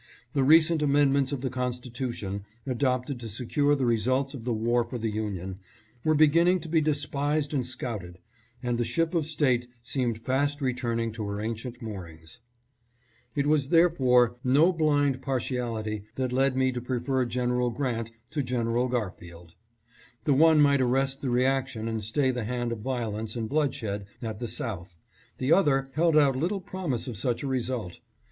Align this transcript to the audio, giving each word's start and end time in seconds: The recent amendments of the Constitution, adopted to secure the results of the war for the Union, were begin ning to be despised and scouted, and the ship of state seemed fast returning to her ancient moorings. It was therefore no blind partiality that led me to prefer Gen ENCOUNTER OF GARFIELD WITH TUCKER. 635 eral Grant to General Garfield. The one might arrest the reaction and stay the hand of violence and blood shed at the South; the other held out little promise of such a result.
The 0.33 0.43
recent 0.43 0.81
amendments 0.81 1.31
of 1.31 1.41
the 1.41 1.51
Constitution, 1.51 2.43
adopted 2.65 3.19
to 3.19 3.29
secure 3.29 3.75
the 3.75 3.85
results 3.85 4.33
of 4.33 4.45
the 4.45 4.51
war 4.53 4.83
for 4.83 4.97
the 4.97 5.11
Union, 5.11 5.59
were 6.03 6.15
begin 6.15 6.45
ning 6.45 6.59
to 6.61 6.69
be 6.69 6.81
despised 6.81 7.53
and 7.53 7.63
scouted, 7.63 8.17
and 8.63 8.79
the 8.79 8.83
ship 8.83 9.13
of 9.13 9.27
state 9.27 9.67
seemed 9.83 10.17
fast 10.25 10.59
returning 10.59 11.11
to 11.11 11.27
her 11.27 11.39
ancient 11.39 11.83
moorings. 11.83 12.39
It 13.35 13.45
was 13.45 13.69
therefore 13.69 14.37
no 14.43 14.73
blind 14.73 15.21
partiality 15.21 16.05
that 16.15 16.33
led 16.33 16.57
me 16.57 16.71
to 16.71 16.81
prefer 16.81 17.23
Gen 17.23 17.51
ENCOUNTER 17.51 17.61
OF 17.61 17.73
GARFIELD 17.75 17.99
WITH 17.99 18.07
TUCKER. 18.07 18.41
635 18.41 18.41
eral 18.41 18.41
Grant 18.41 18.47
to 18.47 18.49
General 18.49 18.87
Garfield. 18.87 19.55
The 20.23 20.33
one 20.33 20.59
might 20.59 20.81
arrest 20.81 21.21
the 21.21 21.29
reaction 21.29 21.87
and 21.87 22.03
stay 22.03 22.31
the 22.31 22.45
hand 22.45 22.71
of 22.71 22.79
violence 22.79 23.35
and 23.35 23.47
blood 23.47 23.75
shed 23.75 24.07
at 24.23 24.39
the 24.39 24.47
South; 24.47 24.95
the 25.37 25.53
other 25.53 25.91
held 25.93 26.17
out 26.17 26.35
little 26.35 26.59
promise 26.59 27.07
of 27.07 27.15
such 27.17 27.43
a 27.43 27.47
result. 27.47 27.99